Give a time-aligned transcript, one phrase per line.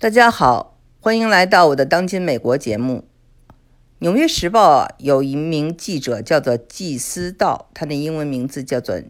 [0.00, 3.04] 大家好，欢迎来到我的《当今美国》节目。
[3.98, 9.00] 《纽约时报》啊，有一名记者叫做季思道，他的英文名字叫做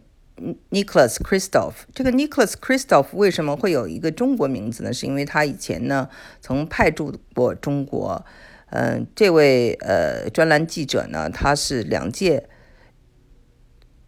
[0.71, 1.73] Nicholas Kristof。
[1.93, 4.91] 这个 Nicholas Kristof 为什么会有一个中国名字呢？
[4.91, 6.09] 是因为他以前呢
[6.41, 8.25] 曾派驻过中国。
[8.71, 12.49] 嗯，这位呃专栏记者呢，他是两届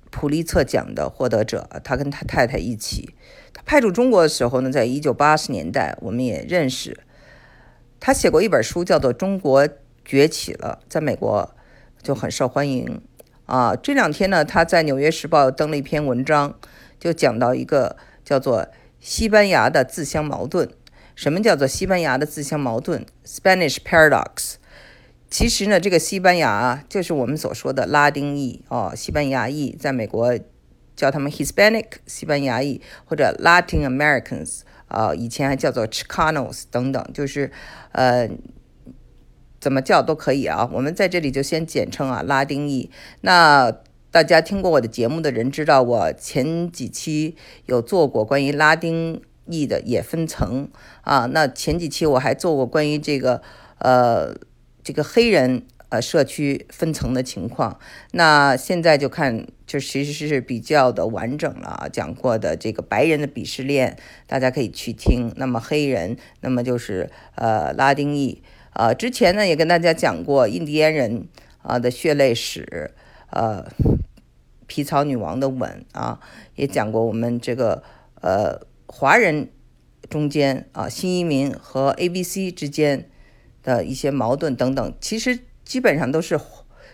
[0.10, 3.14] 普利策奖的获得者，他跟他太太一起。
[3.72, 7.00] 派驻中国的时候呢，在一九八十年代，我们也认识。
[8.02, 9.66] 他写过一本书，叫做《中国
[10.04, 11.56] 崛起了》，在美国
[12.04, 13.02] 就很受欢迎
[13.46, 13.74] 啊。
[13.74, 16.60] 这两天呢，他在《纽约时报》登了一篇文章，
[17.00, 17.96] 就讲到一个
[18.26, 18.68] 叫做
[19.00, 20.70] 西班牙的自相矛盾。
[21.16, 24.56] 什么叫做西班牙的自相矛盾 （Spanish paradox）？
[25.30, 30.38] 其实呢，这个西班牙就是我们所说的拉丁裔哦，西班牙裔，在美国。
[31.02, 37.52] 叫他们 Hispanic 西班牙裔或者 Latin Americans 啊，以前还叫做 Chicanos 等等，就是
[37.92, 38.30] 呃
[39.60, 40.70] 怎么叫都可以啊。
[40.72, 42.92] 我们在这里就先简称啊拉丁裔。
[43.22, 43.76] 那
[44.12, 50.70] 大家听过我的节目的人知道，我前几期有做过关于拉丁裔的也分层
[51.02, 51.26] 啊。
[51.34, 53.42] 那前几期我还做过关于这个
[53.80, 54.36] 呃
[54.84, 55.66] 这个黑人。
[55.92, 57.78] 呃，社区分层的情况，
[58.14, 61.90] 那现在就看，就其实是比较的完整了啊。
[61.92, 65.34] 讲过的这个白人的鄙视链，大家可以去听。
[65.36, 68.42] 那么黑人，那么就是呃拉丁裔。
[68.72, 71.28] 呃，之前呢也跟大家讲过印第安人
[71.62, 72.92] 啊的血泪史，
[73.30, 73.66] 呃，
[74.68, 76.22] 皮草女王的吻啊，
[76.56, 77.84] 也讲过我们这个
[78.22, 79.50] 呃华人
[80.10, 83.10] 中间啊新移民和 A B C 之间
[83.62, 85.40] 的一些矛盾等等，其实。
[85.72, 86.38] 基本上都是，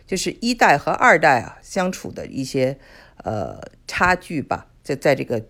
[0.05, 2.77] 就是一代和二代啊相处的一些
[3.23, 4.67] 呃差距吧。
[4.83, 5.43] 在在这个，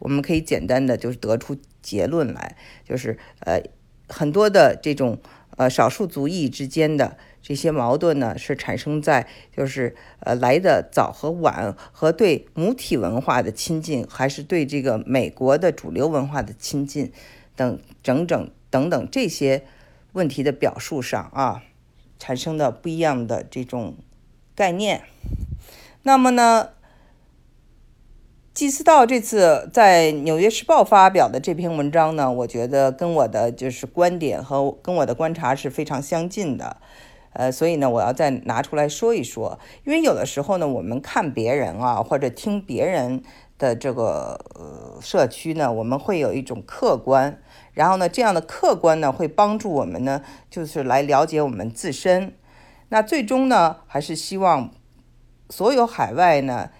[0.00, 3.62] 我们可以简单的就是得出结论来，就是呃
[4.08, 5.20] 很多的这种
[5.56, 17.12] 呃少数族裔之间的这些矛盾呢，是产生在就是呃来的早和晚，和对母体文化的亲近，还是对这个美国的主流文化的亲近
[17.54, 19.62] 等整整等等这些
[20.14, 21.62] 问题的表述上啊。
[22.18, 23.96] 产生的不一样的这种
[24.54, 25.02] 概念，
[26.02, 26.70] 那么呢，
[28.54, 36.76] 季思道这次在《纽约时报》发表的这篇文章呢，我觉得跟我的就是观点和跟我的观察是非常相近的，
[37.32, 43.22] 呃，所以呢，我要再拿出来说一说，因为有的时候呢，我们看别人啊，或者听别人
[43.58, 47.40] 的这个呃社区呢，我们会有一种客观。
[47.74, 52.32] 然后呢，这样的客观呢，会帮助我们呢，就是来了解我们自身。
[52.88, 54.70] 那最终呢，还是希望
[55.50, 56.70] 所有海外呢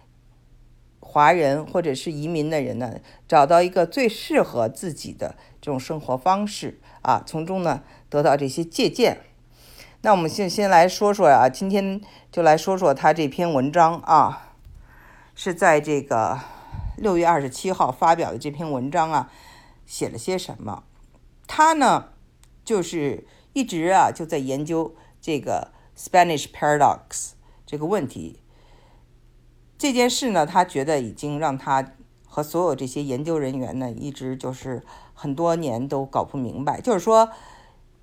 [1.01, 2.95] 华人或者是移民的人呢，
[3.27, 9.19] 找到一个最适合自己的这种生活方式啊，从中呢得到这些借鉴。
[10.03, 12.01] 那我们先先来说说啊，今天
[12.31, 14.53] 就来说说他这篇文章啊，
[15.35, 16.39] 是在这个
[16.97, 19.33] 六月二十七号发表的这篇文章啊。
[19.87, 20.85] 写了些什么？
[21.47, 22.09] 他呢，
[22.65, 27.33] 就是一直啊就在研究这个 Spanish paradox
[27.67, 28.41] 这个问题。
[29.77, 31.93] 这件事呢，他觉得已经让他
[32.27, 36.81] 和所有这些研究人员呢，一直就是很多年都搞不明白。
[36.81, 37.29] 就是说，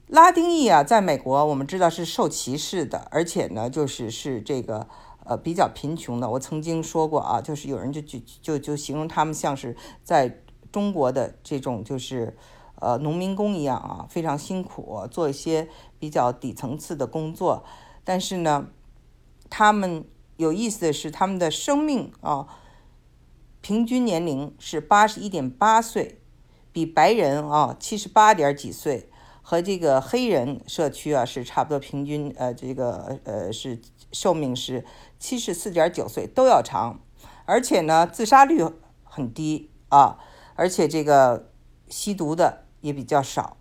[0.05, 4.87] 拉丁裔啊，在美国我们知道是受歧视的，而且呢，就是是这个
[5.25, 6.29] 呃比较贫穷的。
[6.29, 10.43] 我曾经说过啊，就是有人就就就就形容他们像是在。
[10.71, 12.37] 中国的这种就是，
[12.75, 15.67] 呃，农民工一样啊，非常辛苦，做一些
[15.99, 17.63] 比较底层次的工作。
[18.03, 18.67] 但是呢，
[19.49, 20.05] 他们
[20.37, 22.47] 有意思的是，他们的生命啊，
[23.61, 26.19] 平均年龄是八十一点八岁，
[26.71, 29.09] 比白人啊七十八点几岁，
[29.41, 33.79] 和这个黑人社区啊是差不多平均，呃，这个呃是
[34.11, 34.83] 寿命是
[35.19, 36.99] 七十四点九岁都要长，
[37.45, 38.65] 而且呢，自杀率
[39.03, 40.17] 很低啊。
[40.61, 41.49] 而且这个
[41.89, 43.57] 吸毒的也比较少，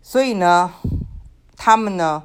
[0.00, 0.72] 所以呢，
[1.54, 2.22] 他们呢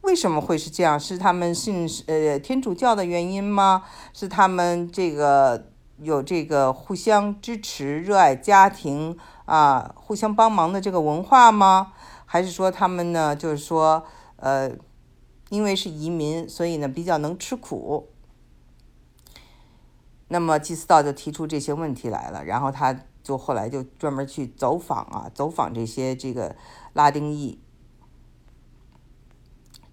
[0.00, 0.98] 为什么会是这样？
[0.98, 3.84] 是他们信呃天主教的原因吗？
[4.14, 5.66] 是他们这个
[5.98, 9.14] 有这个互相支持、热爱家庭
[9.44, 11.92] 啊、互相帮忙的这个文化吗？
[12.24, 14.70] 还是说他们呢就是说呃
[15.50, 18.08] 因为是移民，所以呢比较能吃苦？
[20.28, 22.98] 那么祭司道就提出这些问题来了，然后他。
[23.20, 26.56] 就后来就专门去走访啊，走访这些这个
[26.94, 27.60] 拉丁裔。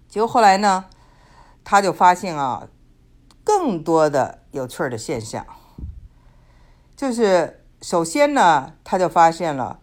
[0.08, 0.86] 结果后来呢，
[1.62, 2.66] 他就发现啊，
[3.44, 5.44] 更多的有趣的现象。
[6.96, 9.80] 就是首先呢，他就发现了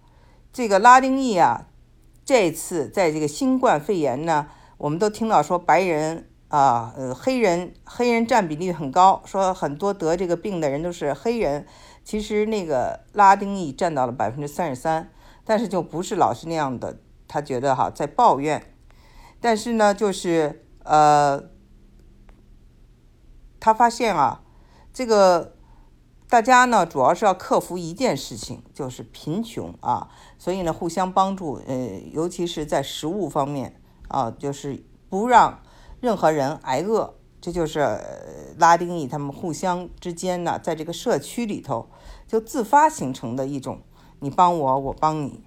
[0.52, 1.68] 这个拉丁裔啊，
[2.26, 4.48] 这次在这个新冠肺炎呢，
[4.80, 11.66] 我们都听到说白人啊，呃，黑人黑人占比例很高，说很多得这个病的人都是黑人。
[12.04, 15.12] 其实那个拉丁裔占到了百分之三十三，
[15.44, 18.72] 但是就不是老是那样的，他觉得哈在抱怨，
[19.42, 21.44] 但是呢，就是呃，
[23.60, 24.44] 他发现啊，
[24.94, 25.56] 这个
[26.30, 30.08] 大家呢主要是要克服一件事情，就是贫穷啊，
[30.38, 35.60] 所以呢互相帮助，呃，尤其是在食物方面啊，就是不让
[36.04, 37.14] 任何人挨饿。
[37.40, 37.98] 这就是
[38.58, 41.88] 拉丁裔他们互相之间呢，在这个社区里头
[42.28, 43.80] 就自发形成的一种，
[44.20, 45.42] 你帮我，我帮你，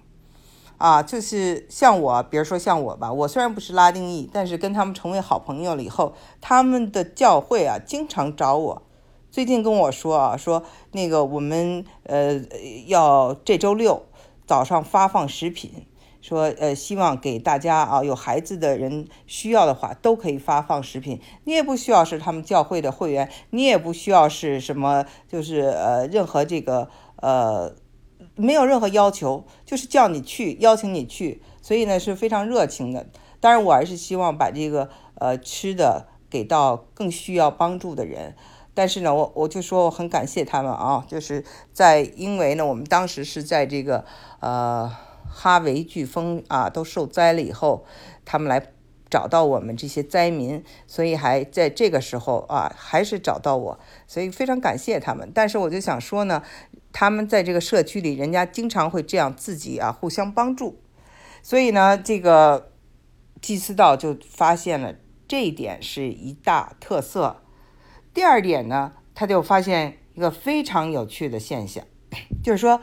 [0.77, 8.81] 啊，就是像我，比如说像我吧，我虽然不是拉丁裔，但是跟他们成为好朋友了以后，他们的教会啊，经常找我，
[9.29, 10.63] 最近跟我说啊，说
[10.93, 12.41] 那个我们呃
[12.87, 14.03] 要这周六
[14.47, 15.85] 早上发放食品。
[16.21, 21.21] 说呃，希望给大家啊，有孩子的人需要的话，都可以发放食品。
[21.45, 27.73] 你也不需要是他们教会的会员，你也不需要是什么，就是呃，任何这个呃，
[28.35, 31.41] 没有任何要求，就是叫你去，邀请你去。
[31.61, 33.05] 所以呢，是非常热情的。
[33.39, 38.35] 当然，我还是希望把这个呃吃的给到更需要帮助的人。
[38.73, 44.03] 但是呢，我我就说我很感谢他们啊，就是在因为呢，我们当时是在这个
[44.39, 44.91] 呃。
[45.29, 47.85] 哈维飓风啊，都受灾了以后，
[48.25, 48.71] 他们来
[49.09, 55.31] 找到我们这些灾民，所以还在这个时候啊，还是找到我，所以非常感谢他们。
[55.33, 56.43] 但是我就想说呢，
[56.91, 60.81] 他们在这个社区里，人家经常会这样自己啊互相帮助，
[61.41, 62.71] 所以呢，这个
[63.41, 64.95] 祭司道就发现了
[65.25, 67.43] 这一点是一大特色。
[68.13, 71.85] 第二点呢，他就发现一个非常有趣的现象，
[72.43, 72.81] 就是说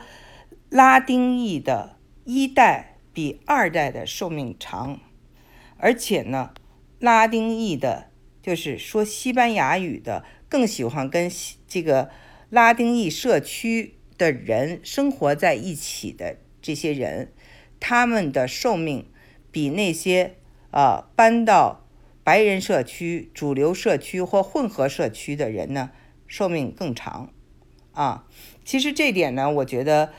[0.69, 1.94] 拉丁裔的。
[2.25, 4.99] 一代比二代的寿命长，
[5.77, 6.55] 而且呢，
[6.97, 8.09] 拉丁裔的，
[8.41, 11.31] 就是说西班牙语的，更喜欢跟
[11.67, 12.09] 这个
[12.49, 17.31] 拉丁裔社区的人生活在一起的这些人，
[17.79, 19.07] 他们的寿命
[19.51, 20.37] 比那些
[20.71, 21.85] 啊搬到
[22.23, 25.91] 白人社区、主流社区或混合社区的人呢，
[26.25, 27.31] 寿命更长
[27.91, 28.25] 啊。
[28.63, 30.11] 其实这点呢，我觉得。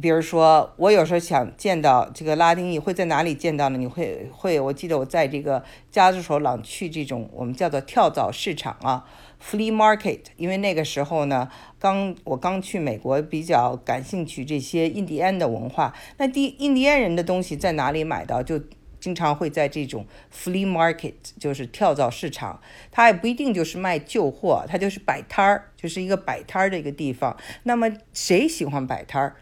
[0.00, 3.78] 比如说，我有时候想见到这个拉丁裔，会在哪里见到呢？
[3.78, 9.06] 你会会，我记得我在这个加州时候，老去这种我们叫做跳蚤市场啊
[9.42, 10.20] ，flea market。
[10.36, 11.48] 因为那个时候呢，
[11.78, 15.94] 刚我刚去美国，比较感兴趣这些印第安的文化。
[16.18, 18.42] 那第印第安人的东西在哪里买到？
[18.42, 18.60] 就
[19.00, 22.60] 经常会在这种 flea market，就是跳蚤市场。
[22.90, 27.34] 它也不一定就是卖旧货，它就是摆摊儿，就是一个摆摊儿的一个地方。
[27.62, 29.36] 那么谁喜欢摆摊儿？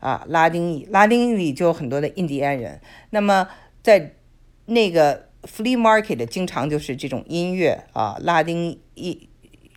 [0.00, 2.80] 啊，拉丁裔，拉丁裔里就有很多的印第安人。
[3.10, 3.48] 那么
[3.82, 4.14] 在
[4.66, 9.28] 那个 flea market 经常就是这种音乐啊，拉丁裔。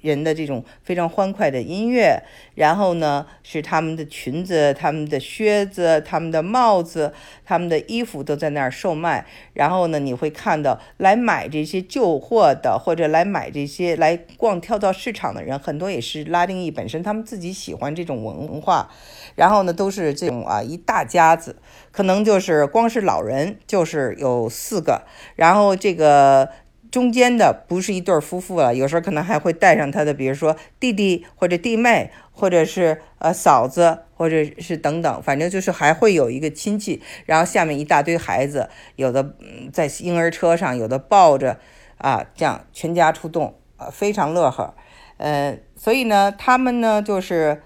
[0.02, 2.22] 人的这种非常欢快的音乐，
[2.56, 7.14] 然后呢是他们的裙子、他们的靴子、他们的帽子、
[7.46, 9.26] 他们的衣服都在那儿售卖。
[9.54, 18.90] 然后呢，你会看到来买这些旧货的，或者来买这些来逛跳蚤市场的人，很多也是拉丁裔本身，他们自己喜欢这种文化。
[19.36, 21.56] 然后呢，都是这种啊一大家子，
[21.92, 25.04] 可能就是光是老人就是有四个，
[25.36, 26.50] 然后这个。
[26.92, 39.36] 中间的不是一对夫妇了，有时候可能还会带上他的，比如说弟弟或者弟妹，或者是呃嫂子，或者是等等，反正就是还会有一个亲戚，然后下面一大堆孩子，有的
[39.72, 41.58] 在婴儿车上，有的抱着，
[41.98, 44.76] 啊，这样全家出动，啊，非常乐呵，
[45.16, 47.62] 呃，所以呢，他们呢就是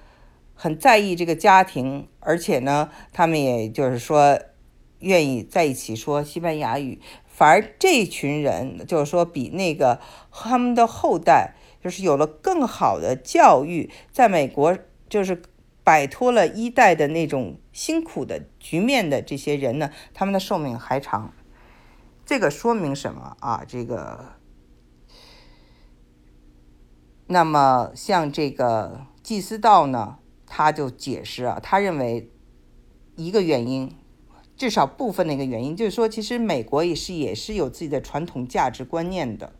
[0.54, 4.40] 很在意这个家庭，而且呢，他们也就是说
[5.00, 7.02] 愿意在一起说西班牙语。
[7.36, 10.00] 反而这群人就是说，比那个
[10.32, 14.78] 他们的后代就是有了更好的教育，在美国
[15.10, 15.42] 就是
[15.84, 21.34] 摆脱了一代的那种辛苦的局面的这些人呢，他们的寿命还长。
[22.26, 23.66] 这个说明什么啊？
[23.68, 24.36] 这个，
[27.28, 32.32] 那么像这个祭司道呢，他就解释啊，他认为
[33.18, 33.94] 一个原因。
[34.58, 39.54] 至少部分的一个原因，就是说，其实美国也是也是有自己的传统价值观念的，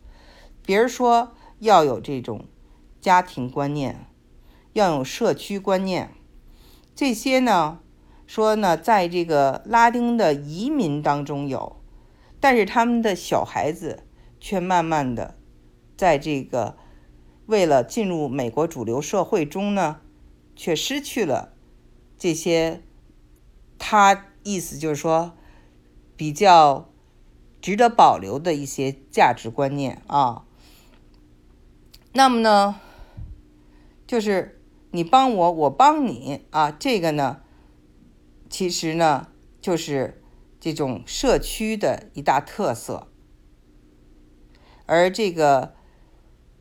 [0.66, 2.46] 比如说要有这种
[3.02, 4.08] 家庭观念，
[4.72, 6.12] 要有社区观念，
[6.96, 7.80] 这些呢，
[8.26, 11.76] 说呢，在这个拉丁的移民当中有，
[12.40, 14.04] 但是他们的小孩子
[14.40, 15.38] 却慢慢的
[15.98, 16.78] 在这个
[17.48, 20.00] 为了进入美国主流社会中呢，
[20.56, 21.52] 却失去了
[22.18, 22.82] 这些
[23.78, 24.28] 他。
[24.46, 25.34] 意思就是说，
[26.16, 26.88] 比较
[27.62, 30.46] 值得保留的一些价值观念啊。
[32.14, 32.80] 那么呢，
[34.08, 34.62] 就是
[34.92, 37.42] 你帮我，我帮你啊，这个呢，
[38.50, 39.28] 其实呢，
[39.60, 40.22] 就是
[40.60, 43.08] 这种社区的一大特色。
[44.86, 45.74] 而这个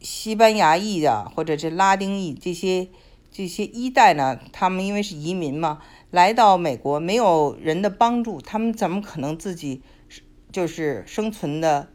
[0.00, 2.88] 西班牙裔的或者是拉丁裔这些
[3.30, 5.82] 这些一代呢，他们因为是移民嘛，
[6.14, 9.82] 来到美国没有人的帮助，他们怎么可能自己
[10.52, 11.88] 就是生存的？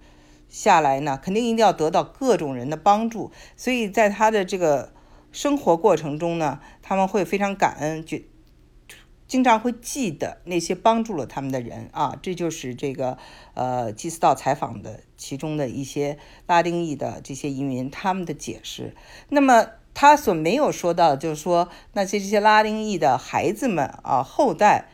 [0.49, 4.91] 下来呢，肯定一定要得到各种人的帮助，所以在他的这个
[5.31, 8.17] 生活过程中呢，他们会非常感恩，就
[9.25, 12.17] 经常会记得那些帮助了他们的人啊。
[12.21, 13.17] 这就是这个
[13.53, 18.95] 呃祭司道采访的其中的一些拉丁裔的这些移民他们的解释。
[19.29, 19.67] 那么
[20.01, 24.85] 他所没有说到，就是说那些这些拉丁裔的孩子们啊后代。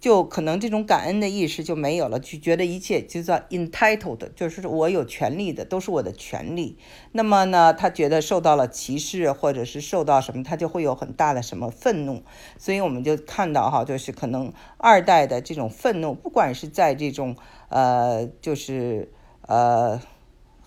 [0.00, 6.78] 就可能这种感恩的意识就没有了，就觉得一切就叫 entitled，就是我有权利的，都是我的权利。
[7.12, 12.22] 那么呢，他觉得受到了歧视，或者是受到什么，他就会有很大的什么愤怒。
[12.56, 17.36] 所以我们就看到哈，就是可能二代的这种愤怒，不管是在这种
[17.68, 20.00] 呃，就是呃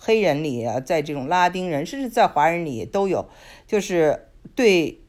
[0.04, 3.30] 黑人里啊，在这种拉丁人，甚至在华人里都有，
[3.66, 5.00] 就是对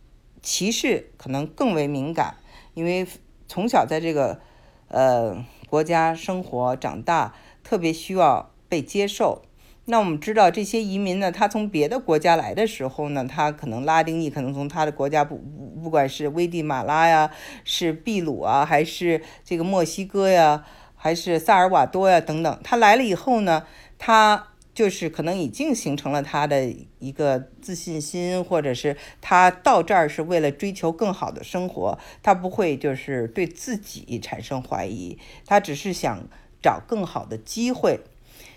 [0.41, 2.37] 歧视可能更为敏感，
[2.75, 3.05] 因为。
[3.47, 4.41] 从小在这个
[4.89, 5.37] 呃
[5.69, 9.43] 国家生活长大，特别需要被接受。
[9.85, 17.31] 那我们知道这些移民呢，他从别的国家来的时候呢，他可能拉丁裔，可能从他的国家不不管是危地马拉呀，
[17.65, 20.65] 是秘鲁啊，还是这个墨西哥呀，
[20.97, 23.67] 还是萨尔瓦多呀等等，他来了以后呢，
[23.99, 24.49] 他。
[24.75, 35.17] 就是可能已经形成了他的一个自信心，或者是他到这儿是为了追求更好的生活，他不会就是对自己产生怀疑，
[35.47, 36.29] 他只是想
[36.61, 38.01] 找更好的机会。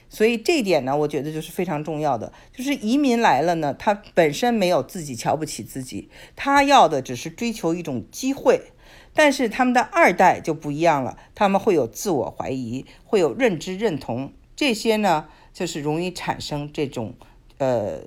[0.09, 2.31] 所以这一点呢，我觉得就是非常重要的。
[2.53, 8.71] 就是移民来了呢，他本身没有自己瞧不起自己，他要的只是追求一种机会。
[9.13, 15.27] 但是他们的二代就不一样了，他们会有自我怀疑，会有认知认同这些呢。
[15.57, 17.15] 就是容易产生这种，
[17.57, 17.99] 呃，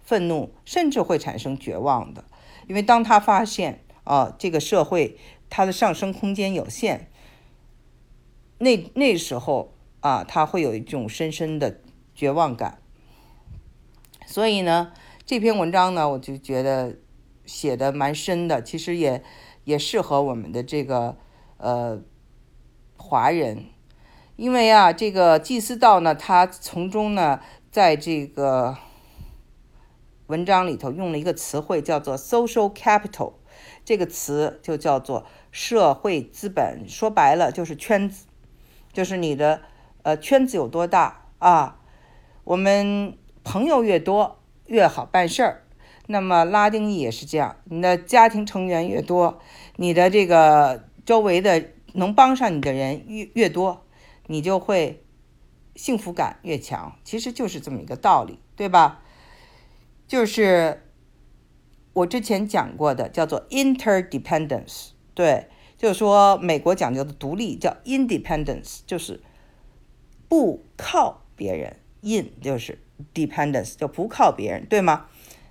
[0.00, 2.24] 愤怒，甚至会产生绝望的，
[2.66, 5.16] 因为当他发现啊，这个社会
[5.48, 7.08] 它的上升空间有限，
[8.58, 11.80] 那那时候啊，他会有一种深深的
[12.16, 12.82] 绝望感。
[14.26, 14.92] 所以呢，
[15.24, 16.96] 这篇文章呢，我就觉得
[17.46, 19.22] 写的蛮深的，其实也
[19.62, 21.16] 也适合我们的这个
[21.58, 22.02] 呃
[22.96, 23.66] 华人。
[24.38, 27.40] 因为啊，这个祭司道呢，他从中呢，
[27.72, 28.76] 在这个
[30.28, 33.32] 文章里头用了一个词汇，叫做 “social capital”，
[33.84, 36.88] 这个词就叫做社会资本。
[36.88, 38.26] 说白了就是圈子，
[38.92, 39.60] 就是你的
[40.04, 41.80] 呃圈子有多大啊？
[42.44, 45.64] 我们朋友越多越好办事儿。
[46.06, 49.40] 那么拉丁裔也是这样，你的家庭成员越多，
[49.74, 53.84] 你的这个周围的能帮上你的人越越多。
[54.28, 55.04] 你就会
[55.74, 59.02] 幸福感越强，其实就是这么一个道理，对吧？
[60.06, 60.90] 就是
[61.92, 69.20] 我之前讲过的，叫做 interdependence，对，就是说美国讲究的独立叫 independence，就是
[70.28, 72.78] 不靠别人，in 就是
[73.14, 75.06] dependence，就不靠别人，对吗？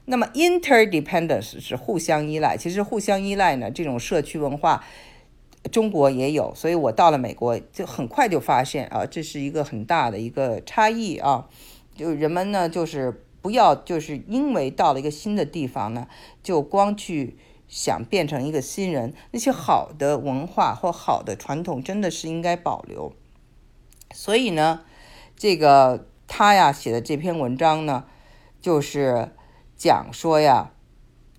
[0.06, 4.84] 那么 interdependence 是互相依赖，其实互相依赖呢，这种社区文化。
[5.68, 11.48] 中国也有，所以我到了美国就很快就发现啊，这是一个很大的一个差异啊。
[11.96, 16.08] 就人们呢，就是不要就是因为到了一个新的地方呢，
[16.44, 19.14] 就光去想变成一个新人。
[19.32, 23.14] 那些好的文化或好的传统，真的是应该保留。
[24.14, 24.82] 所以呢，
[25.36, 28.06] 这个他呀写的这篇文章呢，
[28.62, 29.34] 就是
[29.76, 30.72] 讲说呀，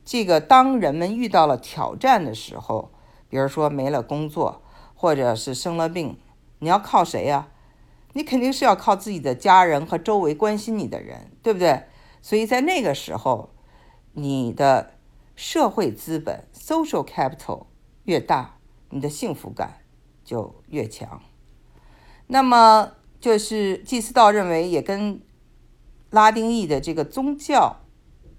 [0.05, 2.91] 这个当人们遇到了挑战的时候。
[3.29, 4.63] 比如说没了工作，
[4.95, 6.19] 或者是生了病，
[6.59, 7.49] 你要靠谁呀？
[8.15, 11.85] 你肯定是要靠自己的家人和周围关心你的人，对不对？
[12.23, 13.51] 所以在那个时候，
[14.15, 14.95] 你的
[15.37, 17.67] 社会资本 （social capital）
[18.05, 18.57] 越大，
[18.91, 19.83] 你的幸福感
[20.25, 21.21] 就越强。
[22.27, 25.21] 那么就是祭司道认为也跟
[26.11, 27.77] 拉丁裔的这个宗教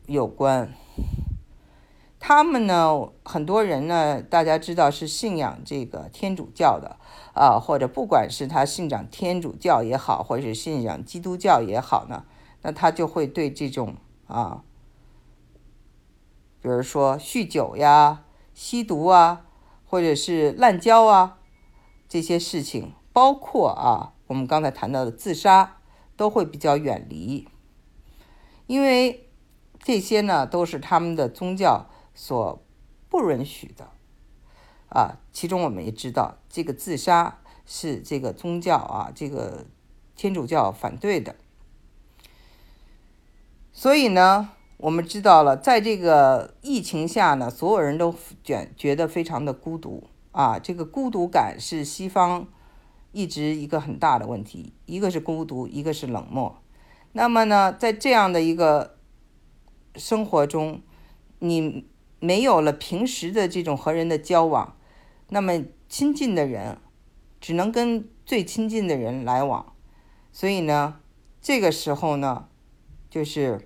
[0.07, 0.73] 有关。
[2.19, 6.97] 他们呢，很多人呢，大家知道是信仰这个天主教的
[7.33, 12.25] 啊，或者不管是他信仰天主教也好，或者是信仰基督教也好呢，
[12.61, 13.95] 那他就会对这种
[14.27, 14.63] 啊，
[16.61, 18.23] 比如说酗酒呀、
[18.53, 19.45] 吸毒啊，
[19.85, 21.37] 或者是滥交啊
[22.09, 25.77] 这些事情包括啊，我们刚才谈到的自杀，
[26.17, 27.47] 都会比较远离，
[28.67, 29.29] 因为
[29.81, 31.87] 这些呢都是他们的宗教
[32.21, 32.61] 所
[33.07, 33.91] 不允许的
[34.89, 35.19] 啊。
[35.31, 39.65] 其中我们也知道，这个自杀是这个宗教啊，这个
[40.17, 41.37] 天主教反对的。
[43.71, 50.59] 所以呢，我们知道了，在这个疫情下呢，所有人都觉觉得非常的孤独啊。
[50.59, 52.49] 这个孤独感是西方
[53.13, 56.61] 一直一个很大的问题，一个是孤独，一个是冷漠。
[57.13, 58.97] 那么呢，在这样的一个
[59.95, 60.81] 生活中，
[61.39, 61.87] 你
[62.19, 64.75] 没有了平时的这种和人的交往，
[65.29, 66.77] 那么亲近的人
[67.41, 69.73] 只能跟最亲近的人来往。
[70.31, 70.99] 所以呢，
[71.41, 72.47] 这个时候呢，
[73.09, 73.65] 就是。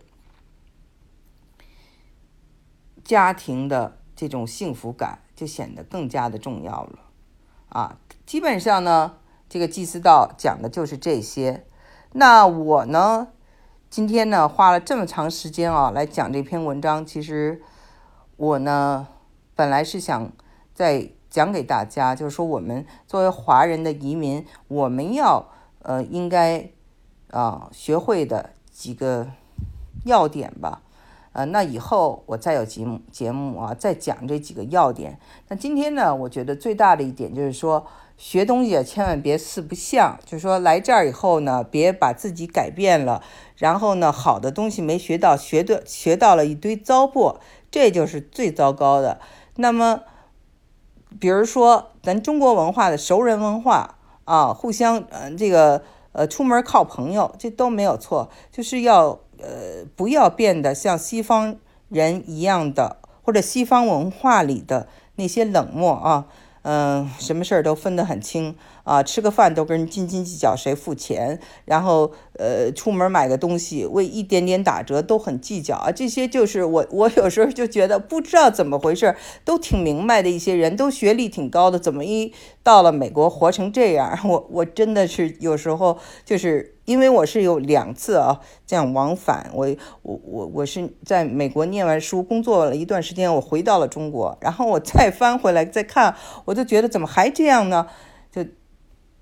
[3.04, 7.00] 家庭的这种幸福感就显得更加的重要了，
[7.68, 9.18] 啊，基本上呢，
[9.50, 11.66] 这个祭司道讲的就是这些。
[12.14, 13.28] 那我呢，
[13.90, 17.62] 今天呢花了这么长时间啊来讲这篇文章，其实
[18.38, 19.08] 我呢
[19.56, 20.32] 本来是想
[20.74, 25.50] 再讲给大家，就是说我们作为华人的移民，我们要
[25.82, 26.70] 呃应该
[27.32, 29.28] 啊学会的几个
[30.06, 30.82] 要点吧。
[31.32, 35.18] 呃，那以后我再有节目节目啊，再讲这几个要点。
[35.48, 37.88] 那今天呢，我觉得最大的一点就是说，
[38.18, 40.16] 学东西啊，千万别四不像。
[40.24, 43.24] 就是说，来这儿以后呢，别把自己改变了，
[43.64, 47.38] 然后呢，好的东西没学到，学的学到了一堆糟粕，
[47.72, 49.22] 这就是最糟糕的。
[49.56, 50.02] 那么，
[51.18, 59.20] 比如说咱中国文化的熟人文化啊，互相呃这个呃出门靠朋友，这都没有错，就是要。
[59.46, 61.58] 呃，不要变得像西方
[61.90, 66.28] 人一样的，或者西方文化里的那些冷漠啊，
[66.62, 84.20] 嗯，什么事儿都分得很清啊，吃个饭都跟人斤斤计较谁付钱，然后呃，出门买个东西为一点点打折都很计较啊，这些就是我我有时候就觉得不知道怎么回事，都挺明白的一些人，都学历挺高的，怎么一到了美国活成这样？
[84.28, 86.72] 我我真的是有时候就是。
[86.86, 97.88] 因为我是有两次啊这样往返，我我我我是在美国念完书，工作了一段时间，我回到了中国，然后我再翻回来再看，我就觉得怎么还这样呢？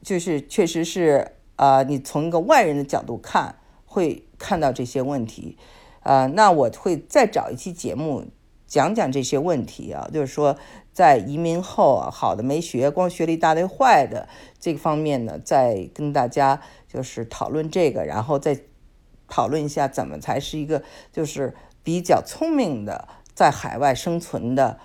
[0.01, 5.57] 就是确实是啊，你从一个外人的角度看，会看到这些问题，
[6.01, 8.25] 啊，那我会再找一期节目
[8.67, 10.57] 讲讲这些问题啊，就是说
[10.91, 14.27] 在移民后啊，好的没学，光学了一大堆坏的
[14.59, 16.61] 这个方面呢，再跟大家。
[16.93, 18.59] 就是讨论这个，然后再
[19.29, 24.77] 讨论一下怎么才是一个就是比较聪明的在海外生存的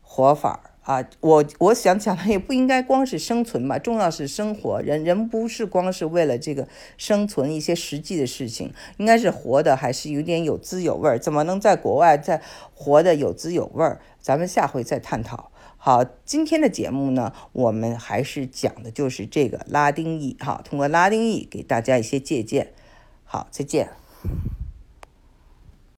[0.00, 1.06] 活法啊！
[1.20, 4.80] 我我想讲的也不应该光是生存吧，重要是生活。
[4.80, 6.66] 人人不是光是为了这个
[6.96, 11.18] 生存一些实际的事情，应该是活的还是有点有滋有味儿。
[11.18, 12.40] 怎么能在国外再
[12.74, 14.00] 活的有滋有味儿？
[14.20, 15.50] 咱们下回再探讨。
[15.76, 22.72] 好，今天的节目呢，我们还是讲的就是这个拉丁裔，哈，通过拉丁裔给大家一些借鉴。
[23.24, 23.90] 好，再见。